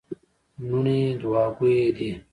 لوڼي 0.67 0.99
دوعا 1.21 1.45
ګویه 1.57 1.87
دي. 1.97 2.09